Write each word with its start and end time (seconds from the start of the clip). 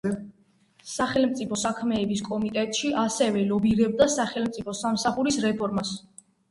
სახელმწიფო 0.91 1.59
საქმეების 1.65 2.23
კომიტეტში 2.31 2.91
ასევე 3.05 3.47
ლობირებდა 3.53 4.11
სახელმწიფო 4.19 4.79
სამსახურის 4.85 5.41
რეფორმას. 5.49 5.99